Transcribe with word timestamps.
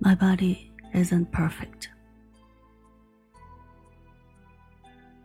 My 0.00 0.14
body 0.14 0.70
isn't 0.94 1.32
perfect. 1.32 1.88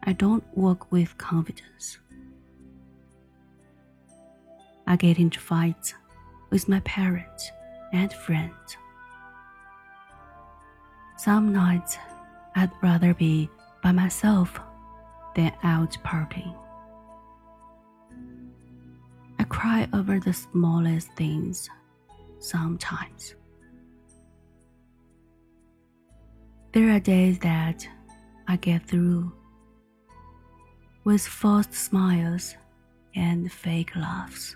I 0.04 0.14
don't 0.14 0.44
walk 0.58 0.92
with 0.92 1.18
confidence. 1.18 2.00
I 4.88 4.96
get 4.96 5.20
into 5.20 5.40
fights 5.40 5.94
with 6.50 6.68
my 6.68 6.80
parents 6.82 7.52
and 7.94 8.12
friends. 8.12 8.78
Some 11.18 11.54
nights 11.54 11.98
I'd 12.56 12.72
rather 12.82 13.14
be 13.14 13.50
by 13.84 13.92
myself 13.92 14.60
than 15.36 15.52
out 15.64 15.98
partying. 16.04 16.56
I 19.38 19.44
cry 19.44 19.88
over 19.94 20.20
the 20.20 20.34
smallest 20.34 21.12
things 21.14 21.70
sometimes. 22.40 23.36
There 26.74 26.90
are 26.96 27.02
days 27.02 27.38
that 27.40 27.86
I 28.48 28.56
get 28.56 28.88
through 28.88 29.30
with 31.04 31.28
forced 31.28 31.74
smiles 31.74 32.56
and 33.14 33.52
fake 33.52 33.94
laughs. 33.94 34.56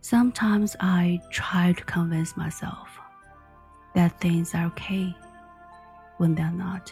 Sometimes 0.00 0.76
I 0.80 1.20
try 1.30 1.74
to 1.74 1.84
convince 1.84 2.38
myself 2.38 2.88
that 3.94 4.18
things 4.18 4.54
are 4.54 4.64
okay 4.68 5.14
when 6.16 6.34
they're 6.34 6.50
not. 6.50 6.90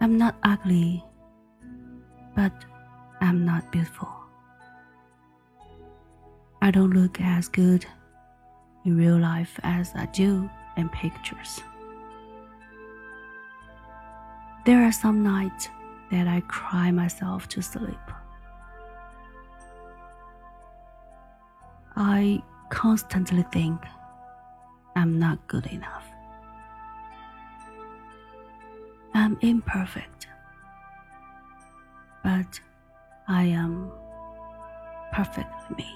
I'm 0.00 0.16
not 0.16 0.36
ugly, 0.44 1.02
but 2.36 2.52
I'm 3.20 3.44
not 3.44 3.72
beautiful. 3.72 4.08
I 6.60 6.70
don't 6.70 6.90
look 6.92 7.20
as 7.20 7.48
good 7.48 7.84
in 8.84 8.96
real 8.96 9.18
life 9.18 9.58
as 9.62 9.92
I 9.94 10.06
do 10.06 10.48
in 10.76 10.88
pictures. 10.88 11.60
There 14.64 14.82
are 14.84 14.92
some 14.92 15.22
nights 15.22 15.68
that 16.10 16.28
I 16.28 16.40
cry 16.42 16.90
myself 16.90 17.48
to 17.48 17.62
sleep. 17.62 18.06
I 21.96 22.42
constantly 22.70 23.44
think 23.52 23.80
I'm 24.96 25.18
not 25.18 25.46
good 25.48 25.66
enough. 25.66 26.06
I'm 29.14 29.36
imperfect, 29.40 30.26
but 32.22 32.60
I 33.28 33.44
am 33.44 33.90
perfectly 35.12 35.76
me. 35.76 35.90